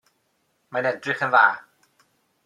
[0.75, 1.43] Mae'n edrych yn dda.